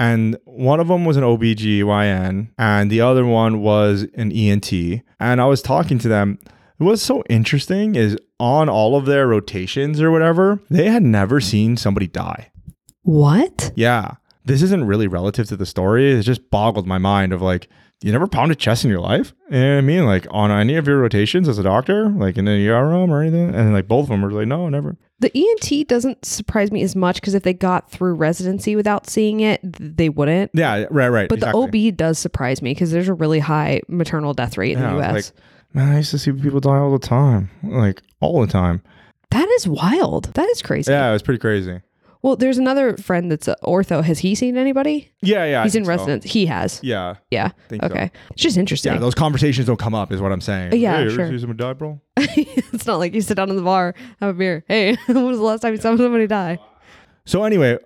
[0.00, 4.72] and one of them was an OBGYN, and the other one was an ENT.
[5.20, 6.38] And I was talking to them.
[6.78, 11.76] What's so interesting is on all of their rotations or whatever, they had never seen
[11.76, 12.50] somebody die.
[13.02, 13.72] What?
[13.76, 14.12] Yeah.
[14.46, 16.10] This isn't really relative to the story.
[16.10, 17.68] It just boggled my mind of like,
[18.02, 19.34] you never pounded chest in your life?
[19.50, 20.06] You know what I mean?
[20.06, 23.20] Like on any of your rotations as a doctor, like in the ER room or
[23.22, 23.54] anything?
[23.54, 24.96] And like both of them were like, no, never.
[25.18, 29.40] The ENT doesn't surprise me as much because if they got through residency without seeing
[29.40, 30.50] it, they wouldn't.
[30.54, 31.28] Yeah, right, right.
[31.28, 31.66] But exactly.
[31.70, 34.94] the OB does surprise me because there's a really high maternal death rate in Yeah,
[34.94, 35.12] the US.
[35.12, 38.80] like, man, I used to see people die all the time, like all the time.
[39.30, 40.32] that is wild.
[40.34, 40.90] That is crazy.
[40.90, 41.80] Yeah, it was pretty crazy.
[42.22, 44.04] Well, there's another friend that's a ortho.
[44.04, 45.10] Has he seen anybody?
[45.22, 45.60] Yeah, yeah.
[45.60, 45.90] I He's in think so.
[46.04, 46.24] residence.
[46.32, 46.78] He has.
[46.82, 47.50] Yeah, Yeah.
[47.68, 47.88] think so.
[47.90, 48.10] Okay.
[48.32, 48.92] It's just interesting.
[48.92, 48.98] yeah.
[48.98, 50.74] Those conversations don't come up, is what I'm saying.
[50.74, 51.24] Yeah, hey, you sure.
[51.24, 52.00] ever see somebody die, bro?
[52.18, 54.64] it's not like you sit down in the bar, have a beer.
[54.68, 56.58] Hey, when was the last time you saw somebody die?
[57.24, 57.78] So anyway,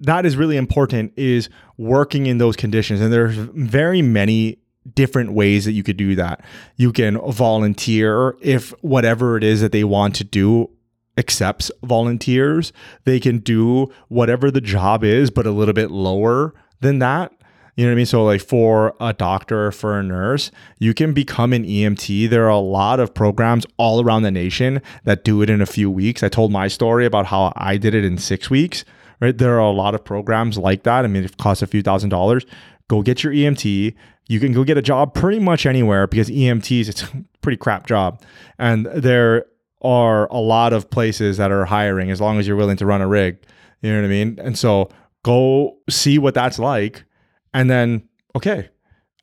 [0.00, 1.12] that is really important.
[1.16, 4.58] Is working in those conditions, and there's very many
[4.94, 6.44] different ways that you could do that.
[6.76, 10.70] You can volunteer if whatever it is that they want to do
[11.16, 12.72] accepts volunteers.
[13.04, 17.32] They can do whatever the job is, but a little bit lower than that.
[17.76, 18.06] You know what I mean?
[18.06, 22.30] So, like for a doctor or for a nurse, you can become an EMT.
[22.30, 25.66] There are a lot of programs all around the nation that do it in a
[25.66, 26.22] few weeks.
[26.22, 28.86] I told my story about how I did it in six weeks,
[29.20, 29.36] right?
[29.36, 31.04] There are a lot of programs like that.
[31.04, 32.46] I mean, it costs a few thousand dollars.
[32.88, 33.94] go get your EMT.
[34.28, 37.86] You can go get a job pretty much anywhere because EMTs, it's a pretty crap
[37.86, 38.22] job.
[38.58, 39.44] And there
[39.82, 43.00] are a lot of places that are hiring as long as you're willing to run
[43.00, 43.38] a rig.
[43.82, 44.38] You know what I mean?
[44.42, 44.88] And so
[45.22, 47.04] go see what that's like.
[47.52, 48.70] And then, okay,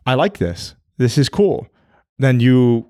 [0.05, 0.75] I like this.
[0.97, 1.67] This is cool.
[2.19, 2.87] Then you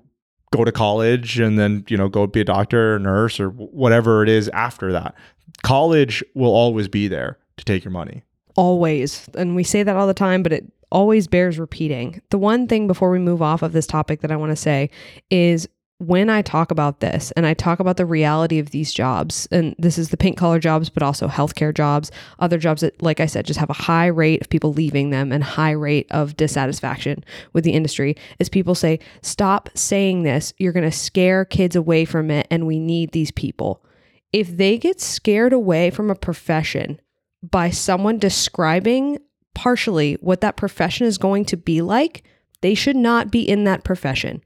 [0.54, 4.22] go to college and then, you know, go be a doctor or nurse or whatever
[4.22, 5.14] it is after that.
[5.62, 8.22] College will always be there to take your money.
[8.56, 9.28] always.
[9.34, 12.20] And we say that all the time, but it always bears repeating.
[12.30, 14.90] The one thing before we move off of this topic that I want to say
[15.30, 19.46] is when I talk about this and I talk about the reality of these jobs,
[19.52, 23.20] and this is the pink collar jobs, but also healthcare jobs, other jobs that, like
[23.20, 26.36] I said, just have a high rate of people leaving them and high rate of
[26.36, 30.52] dissatisfaction with the industry, is people say, stop saying this.
[30.58, 33.84] You're going to scare kids away from it, and we need these people.
[34.32, 37.00] If they get scared away from a profession
[37.40, 39.18] by someone describing
[39.54, 42.24] partially what that profession is going to be like,
[42.62, 44.42] they should not be in that profession.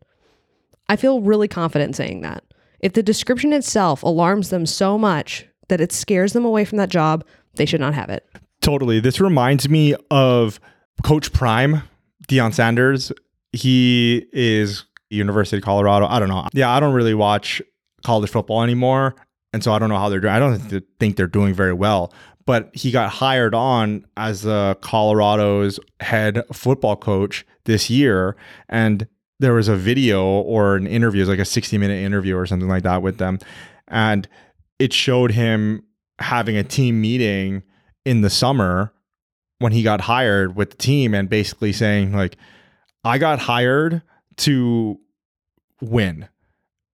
[0.89, 2.45] I feel really confident saying that.
[2.81, 6.89] If the description itself alarms them so much that it scares them away from that
[6.89, 7.25] job,
[7.55, 8.29] they should not have it.
[8.61, 9.01] Totally.
[9.01, 10.61] This reminds me of
[11.03, 11.83] Coach Prime,
[12.29, 13.13] Deion Sanders.
[13.53, 16.07] He is University of Colorado.
[16.07, 16.47] I don't know.
[16.53, 17.63] Yeah, I don't really watch
[18.05, 19.17] college football anymore.
[19.53, 20.35] And so I don't know how they're doing.
[20.35, 22.13] I don't think they're doing very well.
[22.45, 28.37] But he got hired on as the Colorado's head football coach this year.
[28.69, 29.07] And
[29.41, 32.47] there was a video or an interview, it was like a 60 minute interview or
[32.47, 33.39] something like that with them.
[33.87, 34.29] And
[34.79, 35.85] it showed him
[36.19, 37.63] having a team meeting
[38.05, 38.93] in the summer
[39.59, 42.37] when he got hired with the team and basically saying, like,
[43.05, 44.03] I got hired
[44.39, 44.99] to
[45.81, 46.29] win.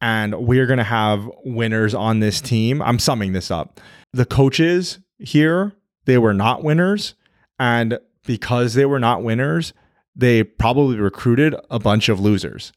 [0.00, 2.82] And we're going to have winners on this team.
[2.82, 3.80] I'm summing this up.
[4.12, 5.72] The coaches here,
[6.04, 7.14] they were not winners.
[7.58, 9.72] And because they were not winners,
[10.16, 12.72] they probably recruited a bunch of losers.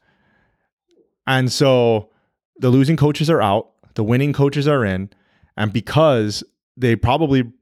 [1.26, 2.10] And so
[2.58, 5.10] the losing coaches are out, the winning coaches are in.
[5.56, 6.42] And because
[6.76, 7.52] they probably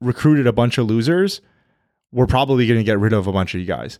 [0.00, 1.40] recruited a bunch of losers,
[2.12, 3.98] we're probably going to get rid of a bunch of you guys.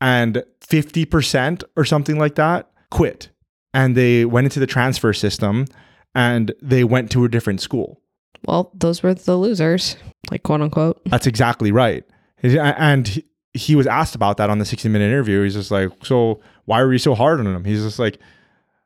[0.00, 3.28] And 50% or something like that quit.
[3.74, 5.66] And they went into the transfer system
[6.14, 8.00] and they went to a different school.
[8.44, 9.96] Well, those were the losers,
[10.30, 11.00] like quote unquote.
[11.06, 12.04] That's exactly right.
[12.42, 13.22] And
[13.54, 15.42] he- was asked about that on the 60 minute interview.
[15.42, 17.64] He's just like, So why were you so hard on him?
[17.64, 18.18] He's just like,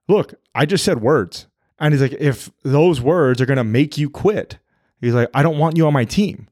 [0.09, 1.47] Look, I just said words.
[1.79, 4.59] And he's like, If those words are going to make you quit,
[5.01, 6.49] he's like, I don't want you on my team.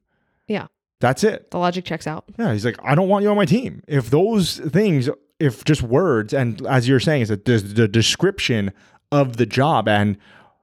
[0.47, 0.67] Yeah.
[1.01, 1.51] That's it.
[1.51, 2.25] The logic checks out.
[2.39, 2.53] Yeah.
[2.53, 3.83] He's like, I don't want you on my team.
[3.87, 8.71] If those things, if just words, and as you're saying, is that the description
[9.11, 10.17] of the job and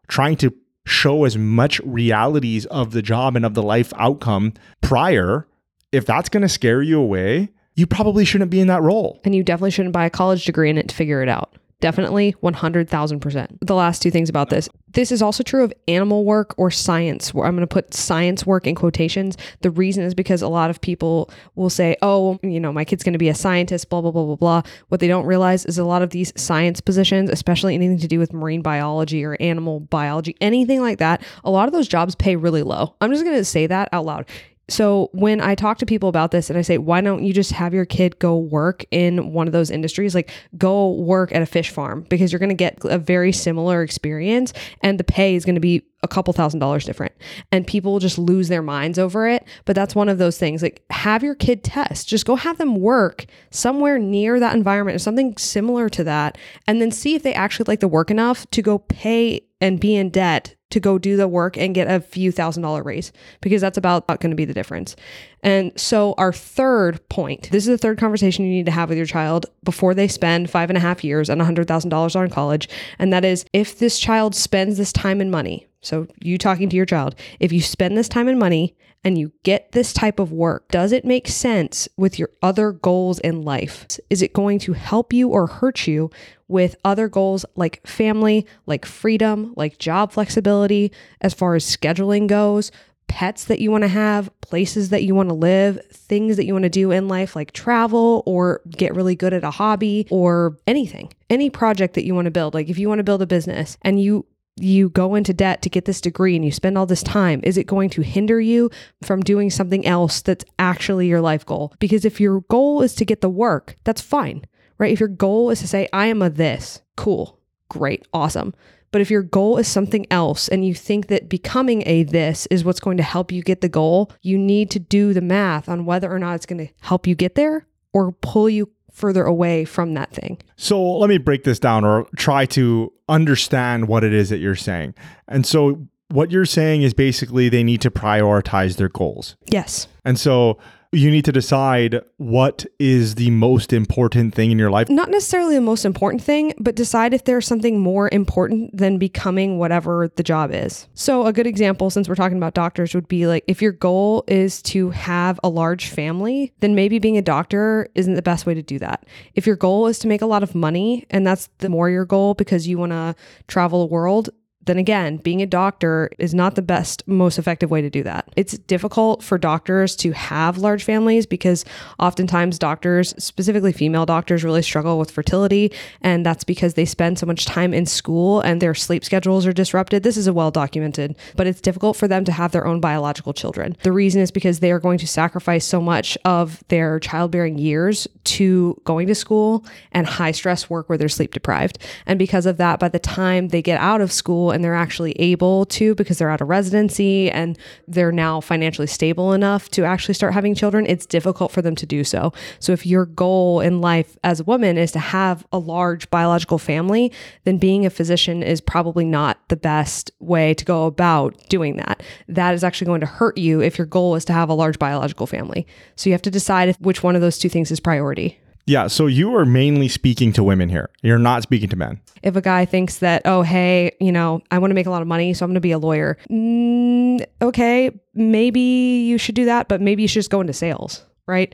[0.09, 0.53] trying to
[0.87, 5.47] show as much realities of the job and of the life outcome prior,
[5.93, 9.21] if that's going to scare you away, you probably shouldn't be in that role.
[9.25, 11.55] And you definitely shouldn't buy a college degree in it to figure it out.
[11.81, 13.59] Definitely 100,000%.
[13.61, 14.69] The last two things about this.
[14.93, 17.35] This is also true of animal work or science.
[17.35, 19.37] Where I'm going to put science work in quotations.
[19.63, 23.03] The reason is because a lot of people will say, oh, you know, my kid's
[23.03, 24.63] going to be a scientist, blah, blah, blah, blah, blah.
[24.91, 28.21] What they don't realize is a lot of these science positions, especially anything to do
[28.21, 32.37] with marine biology or animal biology, anything like that, a lot of those jobs pay
[32.37, 32.95] really low.
[33.01, 34.29] I'm just going to say that out loud.
[34.73, 37.53] So when I talk to people about this and I say, why don't you just
[37.53, 40.15] have your kid go work in one of those industries?
[40.15, 43.83] Like go work at a fish farm because you're going to get a very similar
[43.83, 47.13] experience and the pay is going to be a couple thousand dollars different.
[47.53, 49.47] And people just lose their minds over it.
[49.67, 50.63] But that's one of those things.
[50.63, 52.09] Like have your kid test.
[52.09, 56.39] Just go have them work somewhere near that environment or something similar to that.
[56.67, 59.95] And then see if they actually like the work enough to go pay and be
[59.95, 63.61] in debt to go do the work and get a few thousand dollar raise because
[63.61, 64.97] that's about going to be the difference.
[65.43, 68.99] And so, our third point this is the third conversation you need to have with
[68.99, 72.69] your child before they spend five and a half years and $100,000 on college.
[72.99, 76.77] And that is if this child spends this time and money, so you talking to
[76.77, 80.31] your child, if you spend this time and money and you get this type of
[80.31, 83.87] work, does it make sense with your other goals in life?
[84.09, 86.11] Is it going to help you or hurt you
[86.53, 92.71] with other goals like family, like freedom, like job flexibility, as far as scheduling goes?
[93.09, 96.55] Pets that you want to have, places that you want to live, things that you
[96.55, 100.57] want to do in life, like travel or get really good at a hobby or
[100.67, 102.55] anything, any project that you want to build.
[102.55, 104.25] Like if you want to build a business and you
[104.57, 107.57] you go into debt to get this degree and you spend all this time, is
[107.57, 108.71] it going to hinder you
[109.03, 111.73] from doing something else that's actually your life goal?
[111.79, 114.45] Because if your goal is to get the work, that's fine,
[114.83, 114.93] right?
[114.93, 118.53] If your goal is to say, I am a this, cool, great, awesome.
[118.91, 122.65] But if your goal is something else and you think that becoming a this is
[122.65, 125.85] what's going to help you get the goal, you need to do the math on
[125.87, 129.65] whether or not it's going to help you get there or pull you further away
[129.65, 130.43] from that thing.
[130.57, 134.57] So let me break this down or try to understand what it is that you're
[134.57, 134.95] saying.
[135.29, 139.37] And so what you're saying is basically they need to prioritize their goals.
[139.47, 139.87] Yes.
[140.05, 140.59] And so
[140.93, 144.91] you need to decide what is the most important thing in your life.
[144.91, 149.59] Not necessarily the most important thing, but decide if there's something more important than becoming
[149.59, 150.87] whatever the job is.
[150.93, 154.25] So, a good example, since we're talking about doctors, would be like if your goal
[154.29, 158.53] is to have a large family, then maybe being a doctor isn't the best way
[158.53, 159.07] to do that.
[159.35, 162.05] If your goal is to make a lot of money and that's the more your
[162.05, 163.15] goal because you want to
[163.49, 164.29] travel the world,
[164.65, 168.29] then again, being a doctor is not the best, most effective way to do that.
[168.37, 171.65] It's difficult for doctors to have large families because
[171.99, 175.73] oftentimes doctors, specifically female doctors, really struggle with fertility.
[176.01, 179.53] And that's because they spend so much time in school and their sleep schedules are
[179.53, 180.03] disrupted.
[180.03, 183.33] This is a well documented, but it's difficult for them to have their own biological
[183.33, 183.77] children.
[183.83, 188.07] The reason is because they are going to sacrifice so much of their childbearing years
[188.25, 191.79] to going to school and high stress work where they're sleep deprived.
[192.07, 195.13] And because of that, by the time they get out of school, and they're actually
[195.13, 200.15] able to because they're out of residency and they're now financially stable enough to actually
[200.15, 202.33] start having children, it's difficult for them to do so.
[202.61, 206.59] So if your goal in life as a woman is to have a large biological
[206.59, 207.13] family,
[207.45, 212.03] then being a physician is probably not the best way to go about doing that.
[212.29, 214.79] That is actually going to hurt you if your goal is to have a large
[214.79, 215.67] biological family.
[215.97, 218.39] So you have to decide which one of those two things is priority.
[218.67, 220.91] Yeah, so you are mainly speaking to women here.
[221.03, 222.01] You're not speaking to men.
[222.23, 225.03] If a guy thinks that, oh, hey, you know, I want to make a lot
[225.03, 226.17] of money, so I'm going to be a lawyer.
[226.31, 231.05] Mm, okay, maybe you should do that, but maybe you should just go into sales,
[231.27, 231.53] right?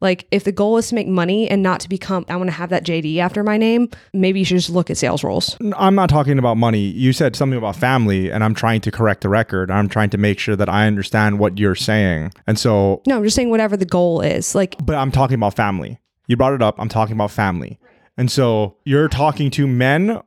[0.00, 2.52] Like, if the goal is to make money and not to become, I want to
[2.52, 5.56] have that JD after my name, maybe you should just look at sales roles.
[5.76, 6.80] I'm not talking about money.
[6.80, 9.70] You said something about family, and I'm trying to correct the record.
[9.70, 12.32] I'm trying to make sure that I understand what you're saying.
[12.46, 14.54] And so, No, I'm just saying whatever the goal is.
[14.54, 15.98] Like, but I'm talking about family.
[16.26, 16.76] You brought it up.
[16.78, 17.78] I'm talking about family.
[18.16, 20.20] And so you're talking to men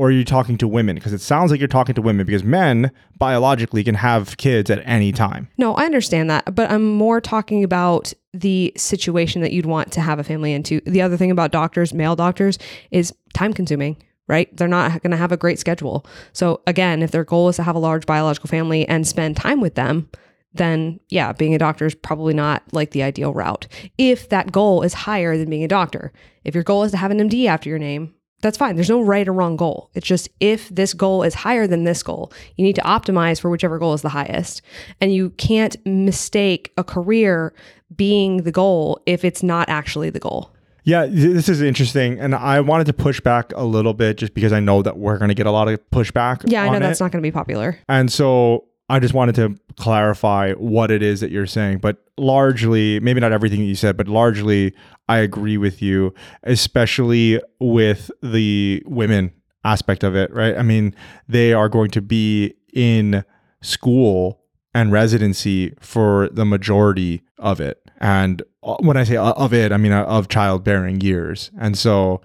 [0.00, 0.94] or are you talking to women?
[0.94, 4.80] Because it sounds like you're talking to women because men biologically can have kids at
[4.86, 5.48] any time.
[5.58, 10.00] no, I understand that, but I'm more talking about the situation that you'd want to
[10.00, 10.80] have a family into.
[10.86, 12.58] The other thing about doctors, male doctors,
[12.90, 13.98] is time consuming.
[14.26, 14.56] Right?
[14.56, 16.06] They're not going to have a great schedule.
[16.32, 19.60] So, again, if their goal is to have a large biological family and spend time
[19.60, 20.08] with them,
[20.52, 23.66] then yeah, being a doctor is probably not like the ideal route.
[23.98, 26.12] If that goal is higher than being a doctor,
[26.44, 28.74] if your goal is to have an MD after your name, that's fine.
[28.74, 29.90] There's no right or wrong goal.
[29.94, 33.50] It's just if this goal is higher than this goal, you need to optimize for
[33.50, 34.62] whichever goal is the highest.
[35.00, 37.52] And you can't mistake a career
[37.94, 40.54] being the goal if it's not actually the goal.
[40.84, 42.18] Yeah, this is interesting.
[42.18, 45.18] And I wanted to push back a little bit just because I know that we're
[45.18, 46.42] going to get a lot of pushback.
[46.46, 47.04] Yeah, I know that's it.
[47.04, 47.78] not going to be popular.
[47.88, 51.78] And so I just wanted to clarify what it is that you're saying.
[51.78, 54.74] But largely, maybe not everything that you said, but largely,
[55.08, 56.12] I agree with you,
[56.42, 59.32] especially with the women
[59.64, 60.56] aspect of it, right?
[60.56, 60.94] I mean,
[61.28, 63.24] they are going to be in
[63.62, 64.40] school
[64.74, 67.82] and residency for the majority of it.
[67.98, 71.50] And uh, when I say uh, of it, I mean uh, of childbearing years.
[71.58, 72.20] And so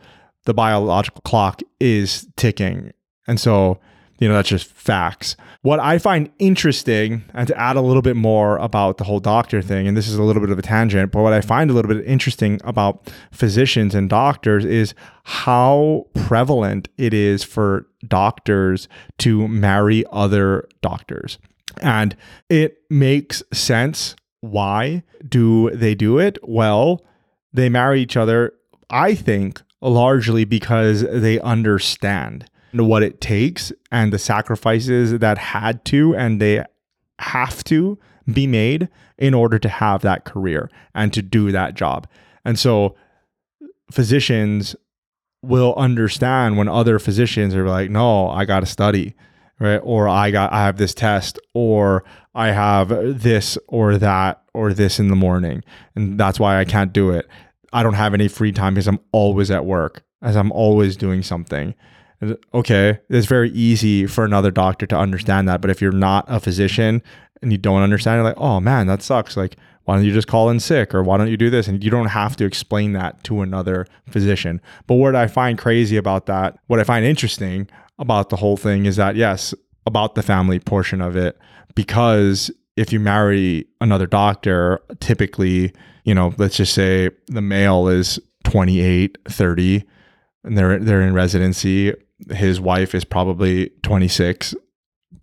[0.46, 2.94] the biological clock is ticking.
[3.28, 3.80] And so,
[4.20, 5.36] you know, that's just facts.
[5.62, 9.62] What I find interesting, and to add a little bit more about the whole doctor
[9.62, 11.74] thing, and this is a little bit of a tangent, but what I find a
[11.74, 14.94] little bit interesting about physicians and doctors is
[15.24, 18.88] how prevalent it is for doctors
[19.20, 21.40] to marry other doctors.
[21.82, 22.16] And
[22.50, 24.16] it makes sense.
[24.42, 26.38] Why do they do it?
[26.44, 27.04] Well,
[27.52, 28.54] they marry each other,
[28.90, 32.46] I think, largely because they understand
[32.82, 36.64] what it takes and the sacrifices that had to and they
[37.20, 37.98] have to
[38.32, 42.08] be made in order to have that career and to do that job.
[42.44, 42.96] And so
[43.92, 44.76] physicians
[45.42, 49.16] will understand when other physicians are like, no, I got to study,
[49.60, 49.78] right?
[49.78, 52.04] Or I got, I have this test, or
[52.34, 55.64] I have this or that, or this in the morning.
[55.96, 57.28] And that's why I can't do it.
[57.72, 61.22] I don't have any free time because I'm always at work, as I'm always doing
[61.22, 61.76] something.
[62.54, 65.62] Okay, it's very easy for another doctor to understand that.
[65.62, 67.02] But if you're not a physician
[67.42, 69.36] and you don't understand, you're like, oh man, that sucks.
[69.36, 71.68] Like, why don't you just call in sick or why don't you do this?
[71.68, 74.62] And you don't have to explain that to another physician.
[74.88, 77.68] But what I find crazy about that, what I find interesting
[78.00, 79.54] about the whole thing is that, yes,
[79.86, 81.38] about the family portion of it,
[81.76, 85.72] because if you marry another doctor, typically,
[86.04, 89.84] you know, let's just say the male is 28, 30,
[90.44, 91.94] and they're they're in residency.
[92.32, 94.56] His wife is probably 26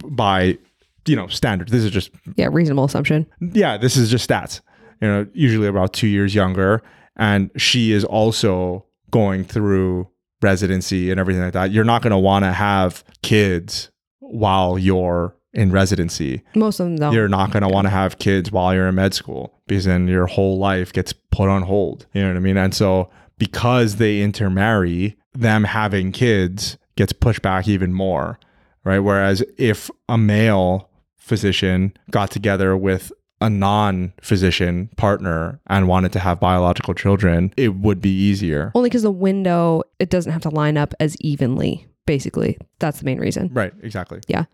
[0.04, 0.58] by,
[1.06, 1.70] you know, standards.
[1.72, 3.26] This is just Yeah, reasonable assumption.
[3.40, 4.60] yeah, this is just stats.
[5.00, 6.82] You know, usually about two years younger.
[7.16, 10.08] and she is also going through
[10.40, 13.90] residency and everything like that, you're not going to want to have kids
[14.20, 16.42] while you're in residency.
[16.54, 17.12] Most of them don't.
[17.12, 20.08] You're not going to want to have kids while you're in med school because then
[20.08, 22.06] your whole life gets put on hold.
[22.14, 22.56] You know what I mean?
[22.56, 28.38] And so because they intermarry, them having kids gets pushed back even more,
[28.84, 28.98] right?
[29.00, 36.18] Whereas if a male physician got together with a non physician partner and wanted to
[36.20, 38.70] have biological children, it would be easier.
[38.74, 41.86] Only because the window it doesn't have to line up as evenly.
[42.06, 43.50] Basically, that's the main reason.
[43.52, 44.20] Right, exactly.
[44.26, 44.44] Yeah.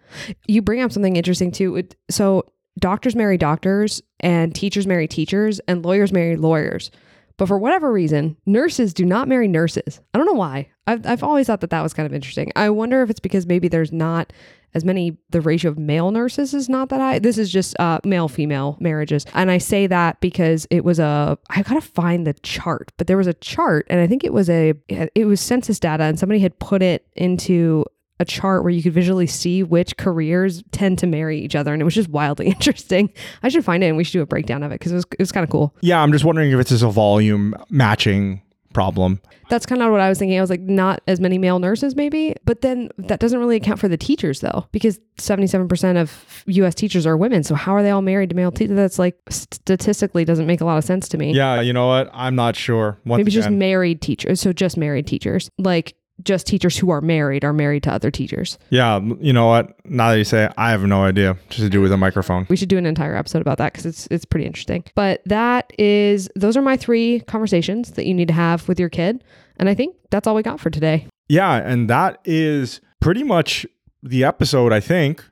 [0.46, 1.76] You bring up something interesting too.
[1.76, 2.44] It- So
[2.78, 6.90] doctors marry doctors, and teachers marry teachers, and lawyers marry lawyers.
[7.38, 10.00] But for whatever reason, nurses do not marry nurses.
[10.12, 10.68] I don't know why.
[10.86, 12.52] I've, I've always thought that that was kind of interesting.
[12.56, 14.32] I wonder if it's because maybe there's not
[14.74, 17.18] as many, the ratio of male nurses is not that high.
[17.20, 19.24] This is just uh, male female marriages.
[19.32, 23.16] And I say that because it was a, I gotta find the chart, but there
[23.16, 26.40] was a chart, and I think it was a, it was census data, and somebody
[26.40, 27.84] had put it into
[28.20, 31.80] a chart where you could visually see which careers tend to marry each other and
[31.80, 33.10] it was just wildly interesting
[33.42, 35.04] i should find it and we should do a breakdown of it because it was,
[35.12, 38.42] it was kind of cool Yeah, I'm just wondering if it's just a volume matching
[38.74, 39.20] problem.
[39.48, 41.96] that's kind of what i was thinking i was like not as many male nurses
[41.96, 46.74] maybe but then that doesn't really account for the teachers though because 77% of us
[46.74, 50.24] teachers are women so how are they all married to male teachers that's like statistically
[50.24, 52.10] doesn't make a lot of sense to me Yeah, you know what?
[52.12, 52.98] I'm not sure.
[53.04, 55.94] Once maybe just married teachers so just married teachers like
[56.24, 59.74] just teachers who are married are married to other teachers yeah, you know what?
[59.84, 61.36] Now that you say it, I have no idea.
[61.48, 62.46] Just to do with a microphone.
[62.48, 64.84] We should do an entire episode about that because it's it's pretty interesting.
[64.94, 68.88] But that is those are my three conversations that you need to have with your
[68.88, 69.24] kid,
[69.56, 71.06] and I think that's all we got for today.
[71.28, 73.66] Yeah, and that is pretty much
[74.02, 75.24] the episode, I think.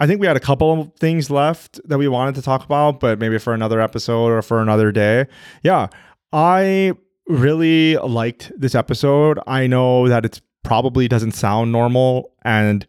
[0.00, 2.98] I think we had a couple of things left that we wanted to talk about,
[2.98, 5.26] but maybe for another episode or for another day.
[5.62, 5.88] Yeah,
[6.32, 6.94] I
[7.26, 9.38] really liked this episode.
[9.46, 12.86] I know that it probably doesn't sound normal and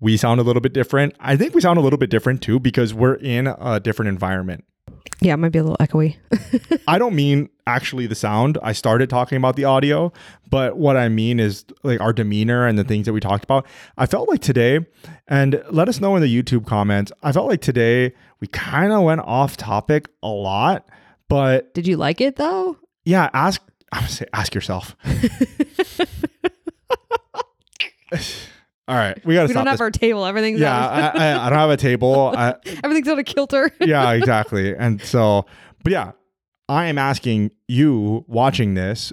[0.00, 1.14] we sound a little bit different.
[1.20, 4.64] I think we sound a little bit different too because we're in a different environment.
[5.20, 6.16] Yeah, it might be a little echoey.
[6.88, 8.56] I don't mean actually the sound.
[8.62, 10.12] I started talking about the audio,
[10.48, 13.66] but what I mean is like our demeanor and the things that we talked about.
[13.96, 14.86] I felt like today,
[15.26, 17.10] and let us know in the YouTube comments.
[17.22, 20.88] I felt like today we kind of went off topic a lot,
[21.28, 22.76] but Did you like it though?
[23.08, 24.94] Yeah, ask I would say ask yourself.
[28.88, 29.80] All right, we gotta We stop don't have this.
[29.82, 30.24] our table.
[30.24, 32.32] Everything's yeah, I, I, I don't have a table.
[32.36, 33.70] I, everything's on a kilter.
[33.80, 34.74] yeah, exactly.
[34.74, 35.44] And so,
[35.84, 36.12] but yeah,
[36.70, 39.12] I am asking you watching this.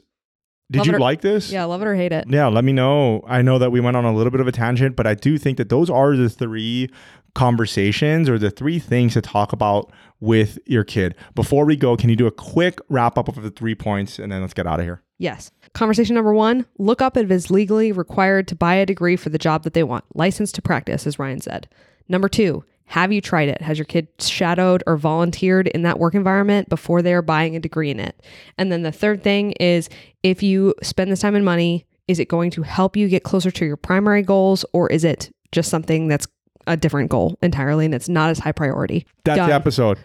[0.72, 1.52] Did Love you or- like this?
[1.52, 2.26] yeah, love it or hate it.
[2.30, 3.22] Yeah, let me know.
[3.28, 5.38] I know that we went on a little bit of a tangent, but I do
[5.38, 6.90] think that those are the three
[7.36, 11.16] conversations or the three things to talk about with your kid.
[11.34, 14.32] Before we go, can you do a quick wrap up of the three points and
[14.32, 15.02] then let's get out of here?
[15.18, 15.52] Yes.
[15.74, 19.30] Conversation number one: Look up if it is legally required to buy a degree for
[19.30, 20.06] the job that they want.
[20.14, 21.70] License to practice, as Ryan said.
[22.08, 23.62] Number two: Have you tried it?
[23.62, 27.60] Has your kid shadowed or volunteered in that work environment before they are buying a
[27.60, 28.22] degree in it?
[28.58, 29.90] And then the third thing is:
[30.24, 33.52] If you spend this time and money, is it going to help you get closer
[33.52, 36.28] to your primary goals, or is it just something that's
[36.68, 39.06] a different goal entirely and it's not as high priority?
[39.24, 39.50] That's Done.
[39.50, 39.98] the episode.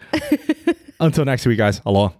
[0.99, 1.81] Until next week, guys.
[1.85, 2.09] Aloha.